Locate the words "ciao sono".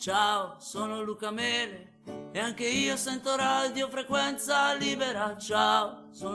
0.00-1.02, 5.36-6.28